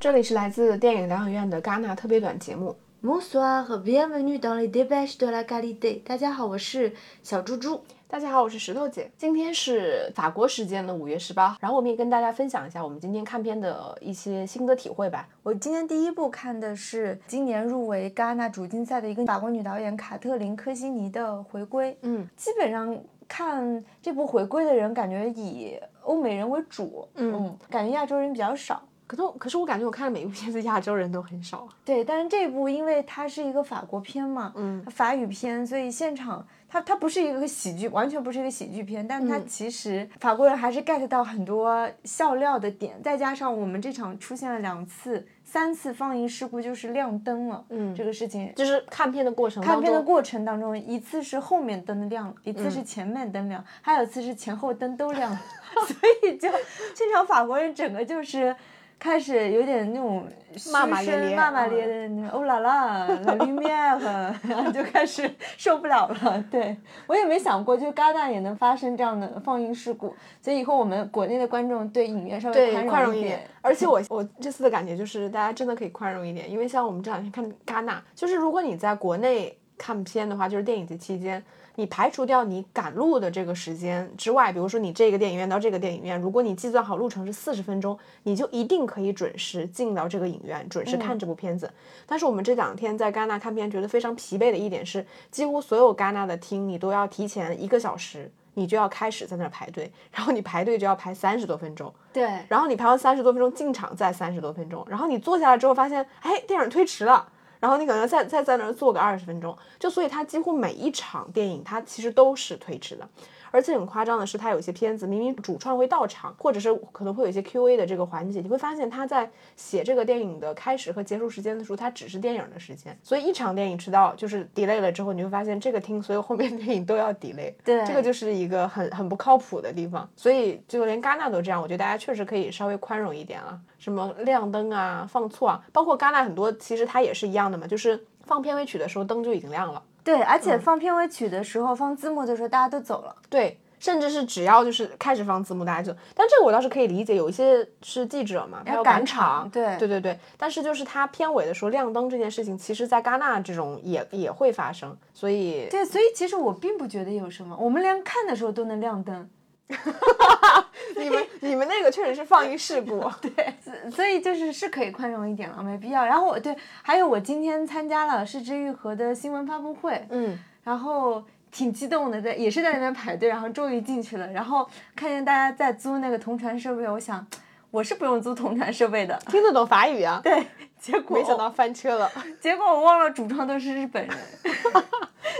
[0.00, 2.74] 这里是来自电影疗养院的戛纳特别短节目。
[3.02, 6.02] Bonsoir, bienvenue dans les débats de la qualité。
[6.02, 7.82] 大家好，我是小猪猪。
[8.08, 9.10] 大家好，我是石头姐。
[9.18, 15.28] 今天是法国时间的五月十八号，然后我们也跟大家分享一下我们今天看片的一些心得体会吧。
[15.42, 21.94] 我今天第一部看的是今年入围戛纳主竞赛的一个法国女导演卡特琳·科西尼的回归。
[22.00, 22.98] 嗯，基本上
[23.28, 27.06] 看这部回归的人，感觉以欧美人为主。
[27.16, 28.82] 嗯感觉亚洲人比较少。
[29.10, 31.68] 可是可是我感觉我看的每一部片子，亚洲人都很少啊。
[31.84, 48.52] 对，但是这部因为它是一个法国片嘛，嗯，法语片，所以现场它它不是一个喜剧，完全不是一个喜剧片，但它嗯其实法国人还是 get 到很多笑料的点，再加上我们这场出现了两次、三次放映事故，就是亮灯了，嗯这个事情。
[48.54, 55.40] 就是看片的过程，看片的过程当中，一次是后面灯亮了，一次嗯是前面灯亮，还有一次是前后灯都亮了，
[55.84, 56.48] 所以就
[56.94, 58.54] 现场法国人整个就是
[59.00, 60.24] 开始有点那种
[60.70, 63.98] 骂骂咧咧骂骂咧嗯咧的那种，哦啦啦，la lumière，
[64.46, 66.44] 然后就开始受不了了。
[66.50, 66.76] 对
[67.06, 73.40] 我也没想过，就戛纳也能发生这样的放映事故，所以以后我们国内的观众对影院稍微对宽宽容一一点。
[73.62, 81.42] 而且我我这次的感觉就是，大家真的可以宽容一点，因为像我们这两天看戛纳，就是如果你在国内看片的话，就是电影节期间，
[81.76, 91.72] 你排除掉你赶路的这个时间之外，比如说你这个电影院到这个电影院，如果你计算好路程是四十分钟，你就一定可以准时进到这个影院，准时看这部片子。
[92.06, 98.30] 但是我们这两天在戛纳看片，觉得非常疲惫的一点是，几乎所有戛纳的厅你都要提前一个小时。
[98.54, 107.28] 你就要开始在那儿排队， 然后你排队就要排三十多分钟，对，然后你排完三十多分钟进场再三十多分钟，然后你坐下来之后发现，哎，电影推迟了，
[107.60, 113.08] 然后你可能再再在那儿坐个二十分钟，就所以它几乎每一场电影它其实都是推迟的，
[113.50, 133.60] 而且很夸张的是，他有些片子明明主创会到场，或者是可能会有一些 Q&A 的这个环节，你会发现他在写这个电影的开始和结束时间的时候，他只是电影的时间，所以一场电影迟到就是 delay 了之后，你会发现这个厅所有后面的电影都要 delay，对这个就是一个很很不靠谱的地方，所以就连戛纳都这样，我觉得大家确实可以稍微宽容一点了。
[133.78, 143.14] 什么亮灯啊、放错啊，包括戛纳很多其实它也是一样的嘛，就是放片尾曲的时候灯就已经亮了，对，而嗯且放片尾曲的时候，放字幕的时候，大家都走了。
[143.28, 159.28] 对，甚至是只要就是开始放字幕，大家就，但这个我倒是可以理解，有一些是记者嘛，他要赶赶场，对对对对，但是就是它片尾的时候亮灯这件事情，其实在戛纳这种也也会发生，所以对，所以其实我并不觉得有什么，我们连看的时候都能亮灯。
[160.96, 163.54] 你们你们那个确实是放映事故， 对，
[163.90, 166.04] 所以就是是可以宽容一点了，没必要。
[166.04, 177.26] 然后我对，还有我今天参加了失之愈合的新闻发布会，嗯，然后挺激动的，在也是在那边排队，然后终于进去了，然后看见大家在租那个同传设备，我想
[177.70, 180.46] 我是不用租同传设备的， 听得懂法语啊，对，
[180.78, 182.10] 结果没想到翻车了，
[182.40, 184.16] 结果我忘了主创都是日本人，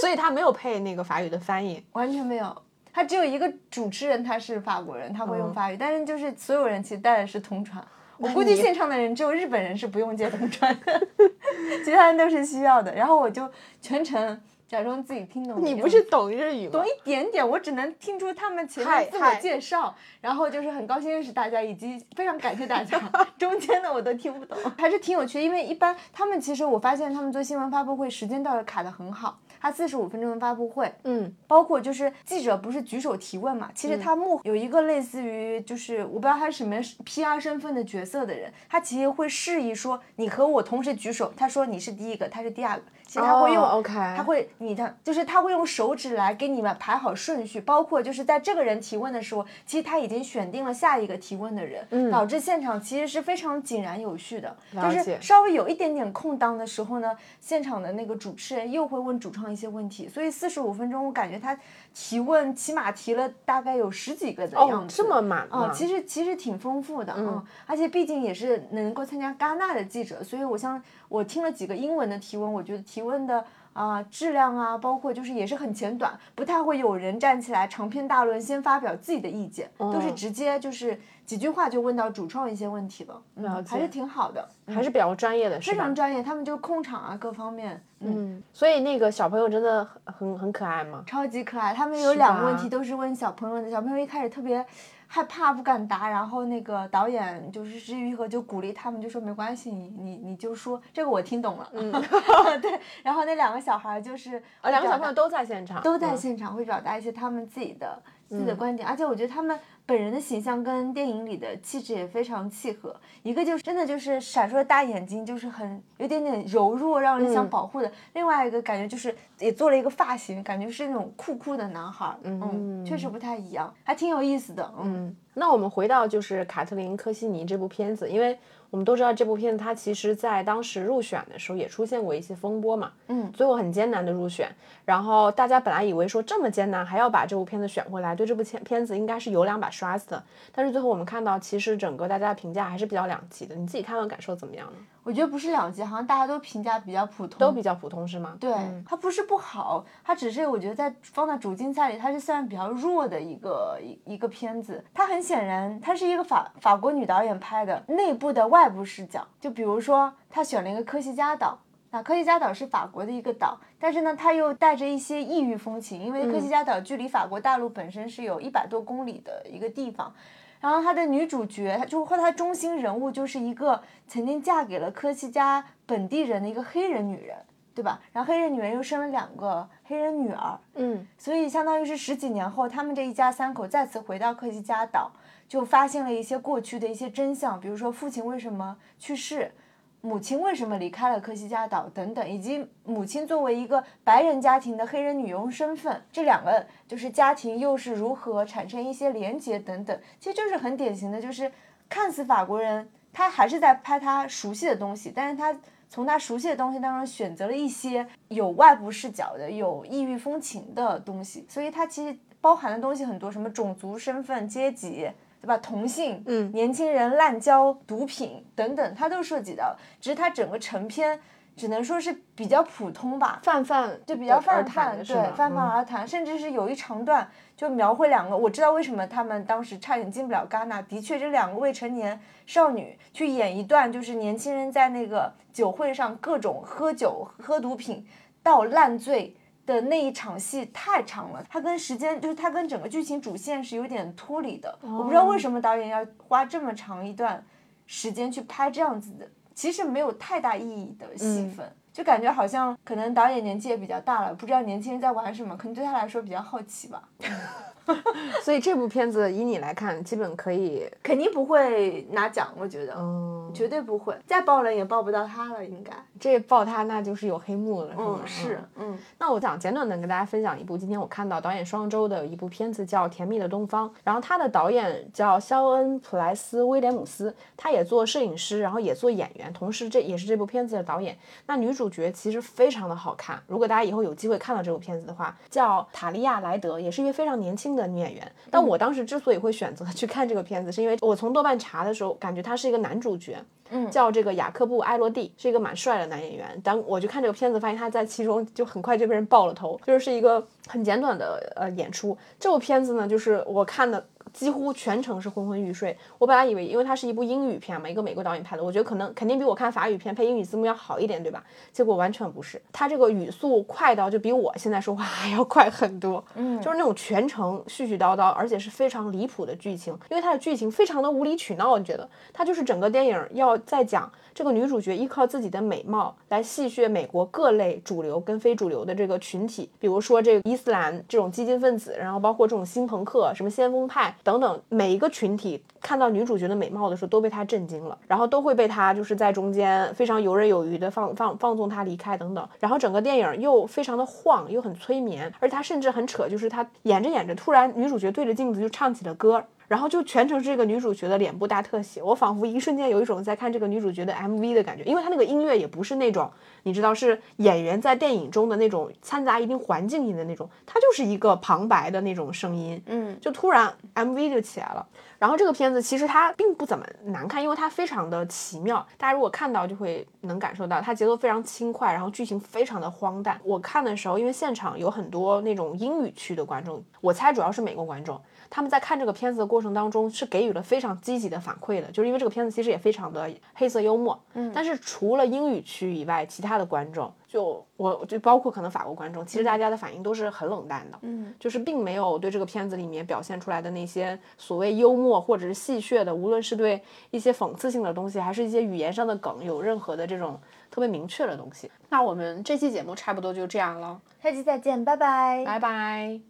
[0.00, 2.62] 所以他没有配那个法语的翻译，完全没有。
[2.98, 7.80] 他只有一个主持人，他是法国人，他会用嗯法语，但是就是所有人其实带的是同传。
[8.16, 11.00] 我估计现场的人只有日本人是不用接同传的，
[11.84, 12.92] 其他人都是需要的。
[12.92, 13.48] 然后我就
[13.80, 15.64] 全程假装自己听懂。
[15.64, 16.84] 你不是懂日语吗懂？
[16.84, 23.00] 一点点，我只能听出他们前嗨面自我介绍，然后就是很高兴认识大家，以及非常感谢大家。
[23.38, 25.40] 中间的我都听不懂，还是挺有趣。
[25.40, 43.92] 因为一般他们其实我发现他们做新闻发布会时间倒是卡的很好，他四十五分钟的发布会，嗯，包括就是记者不是举手提问嘛，其实他幕后有一个类似于就是我不知道他是什么 PR 身份的角色的人，他其实会示意说你和我同时举手，他说你是第一个，他是第二个，其实他会用、哦，OK。
[44.14, 61.58] 他会你的就是他会用手指来给你们排好顺序，包括就是在这个人提问的时候，其实他已经选定了下一个提问的人，导致现场其实是非常井然有序的，就是稍微有一点点空档的时候呢，现场的那个主持人又会问主创一些问题，所以四十五分钟我感觉他
[61.94, 65.72] 提问起码提了大概有十几个的样哦，子，这么满哦，吗？
[65.72, 85.94] 其实其实挺丰富的，嗯，而且毕竟也是能够参加戛纳的记者，所以我像我听了几个英文的提问，我觉得提问的啊、质量啊，包括就是也是很简短，不太会有人站起来长篇大论先发表自己的意见，都是直接就是几句话就问到主创一些问题了，嗯还是挺好的，还是比较专业的，非常？
[85.94, 88.12] 专业，他们就控场啊各方面，嗯。
[88.16, 91.04] 嗯，所以那个小朋友真的很很很可爱吗？
[91.06, 91.72] 超级可爱。
[91.72, 94.64] 他们有两个问题都是问小朋友的，小朋友一开始特别
[95.10, 101.90] 害怕不敢答，然后那个导演就是施玉和就鼓励他们，就说没关系，你你你就说这个我听懂了，嗯，
[102.60, 102.78] 对。
[103.02, 112.94] 然后那两个小孩就是啊，两个小朋友都在现场，都在嗯现场会表达一些他们自己的自己的观点，而且我觉得他们本人的形象跟电影里的气质也非常契合。
[113.22, 124.72] 一个就是真的就是闪烁的大眼睛，就是很有点点柔弱，让人想保护的；另外一个感觉就是也做了一个发型，感觉是那种酷酷的男孩，嗯，确实不太一样，还挺有意思的。
[124.78, 128.38] 嗯，那我们回到就是卡特琳·科西尼这部片子，因为。
[128.70, 134.54] 我们都知道这部片子，它其实在当时入选的时候也出现过一些风波嘛，嗯，最后很艰难的入选。
[134.84, 140.22] 然后大家本来以为说这么艰难还要把这部片子选回来，对这部片片子应该是有两把刷子的。
[140.52, 143.54] 但是最后我们看到，其实整个大家的评价还是比较两极的。
[143.54, 144.78] 你自己看完感受怎么样呢？
[145.08, 148.36] 我觉得不是两极，好像大家都评价比较普通，都比较普通是吗？
[148.38, 148.52] 对，
[148.86, 154.84] 它不是不好，它只是我觉得在放在主竞赛里，它是算比较弱的一个一一个片子。
[154.92, 159.26] 它很显然，它是一个法法国女导演拍的内部的外部视角。
[159.40, 161.58] 就比如说，她选了一个科西嘉岛，
[161.90, 170.12] 那科西嘉岛是法国的一个岛，但是呢，它又带着一些异域风情，因为科西嘉岛距离法国大陆本身是有一百多公里的一个地方。
[170.60, 177.36] 然后她的女主角，就或她中心人物就是一个曾经嫁给了科西嘉本地人的一个黑人女人，
[177.74, 178.00] 对吧？
[178.12, 185.12] 然后黑人女人又生了两个黑人女儿，嗯，所以相当于是十几年后，他们这一家三口再次回到科西嘉岛，
[185.48, 189.52] 就发现了一些过去的一些真相，比如说父亲为什么去世。
[190.00, 201.50] 母亲为什么离开了科西嘉岛等等，以及母亲作为一个白人家庭的黑人女佣身份，这两个就是家庭又是如何产生一些连结等等，其实就是很典型的，就是
[201.88, 205.54] 看似法国人，他还是在拍他熟悉的东西，但是他
[205.88, 215.10] 从他熟悉的东西当中选择了一些有外部视角的、有异域风情的东西，所以它其实包含的东西很多，什么种族、身份、阶级。
[215.40, 215.56] 对吧？
[215.58, 219.76] 同性，嗯，年轻人滥交、毒品等等，它都涉及到。
[220.00, 221.20] 只是它整个成片
[221.56, 226.06] 只能说是比较普通吧，泛泛，就比较泛泛，对，泛泛而谈。
[226.06, 230.82] 甚至是有一长段就描绘两个，我知道为什么他们当时差点进不了戛纳。
[230.82, 238.06] 的确，这两个未成年少女去演一段，就是年轻人在那个酒会上各种喝酒、喝毒品
[238.42, 239.36] 到烂醉。
[239.68, 244.78] 的那一场戏太长了，它跟时间就是它跟整个剧情主线是有点脱离的。
[244.80, 247.44] 我不知道为什么导演要花这么长一段
[247.86, 257.06] 时间去拍这样子的，其实没有太大意义的戏份，就感觉好像可能导演年纪也比较大了，不知道年轻人在玩什么，可能对他来说比较好奇吧。
[258.42, 265.92] 所以这部片子以你来看，基本可以， 肯定不会拿奖，我觉得，嗯，绝对不会，再爆冷也爆不到他了，应该。
[266.18, 267.94] 这爆他那就是有黑幕了？
[267.96, 268.98] 嗯，是，嗯。
[269.18, 281.16] 那我想简短的跟大家分享一部，今天我看到导演双周的一部片子叫《甜蜜的东方》，然后他的导演叫肖恩·普莱斯·威廉姆斯，他也做摄影师，然后也做演员，同时这也是这部片子的导演。
[281.46, 287.68] 那女主角其实非常的好看，如果大家以后有机会看到这部片子的话，叫塔利亚·莱德，也是一位非常年轻。
[287.68, 288.17] 的女演员，
[288.50, 293.36] 但我当时之所以会选择去看这个片子，是因为我从豆瓣查的时候，感觉他是一个男主角，
[293.70, 296.60] 嗯，叫这个雅克布·埃罗蒂，是一个蛮帅的男演员。
[296.62, 302.16] 当我去看这个片子，发现他在其中就很快就被人爆了头，就是一个很简短的呃演出。
[302.38, 304.04] 这部片子呢，就是我看的。
[304.30, 305.96] 几乎全程是昏昏欲睡。
[306.18, 311.42] 我本来以为，因为它是一部英语片嘛，一个美国导演拍的，我觉得可能肯定比我看法语片配英语字幕要好一点，对吧？
[311.72, 316.22] 结果完全不是，它这个语速快到就比我现在说话还要快很多。
[316.34, 321.70] 嗯，就是那种全程絮絮叨叨，而且是非常离谱的剧情，因为它的剧情非常的无理取闹。
[321.70, 334.14] 我觉得它就是整个电影要在讲这个女主角依靠自己的美貌来戏谑美国各类主流跟非主流的这个群体，比如说这个伊斯兰这种激进分子，然后包括这种新朋克、什么先锋派。
[334.22, 349.44] 等等，每一个群体看到女主角的美貌的时候，都被她震惊了，然后都会被她就是在中间非常游刃有余的放放放纵她离开等等，然后整个电影又非常的晃，又很催眠，而她甚至很扯，就是她演着演着，突然女主角对着镜子就唱起了歌。
[349.68, 356.30] 然后就全程是这个女主角的脸部大特写，我仿佛一瞬间有一种在看这个女主角的 MV 的感觉，因为她那个音乐也不是那种
[356.62, 364.86] 你知道是演员在电影中的那种掺杂一定环境音的那种，它就是一个旁白的那种声音，嗯，就突然 MV 就起来了。
[365.18, 373.40] 然后这个片子其实它并不怎么难看，因为它非常的奇妙，大家如果看到就会能感受到它节奏非常轻快，然后剧情非常的荒诞。
[373.42, 378.20] 我看的时候，因为现场有很多那种英语区的观众，我猜主要是美国观众。
[378.50, 384.18] 他们在看这个片子的过程当中是给予了非常积极的反馈的，就是因为这个片子其实也非常的黑色幽默。
[384.34, 390.98] 嗯，但是除了英语区以外，其他的观众就我就包括可能法国观众，其实大家的反应都是很冷淡的。
[391.02, 401.70] 嗯，就是并没有对这个片子里面表现出来的那些所谓幽默或者是戏谑的，无论是对一些讽刺性的东西，还是一些语言上的梗，有任何的这种特别明确的东西。
[401.90, 406.28] 那我们这期节目差不多就这样了，下期再见，拜拜，拜拜。